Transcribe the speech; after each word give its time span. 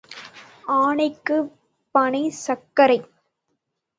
ஆனைக்குப் 0.75 1.51
பனை 1.95 2.29
சர்க்கரை. 2.45 2.97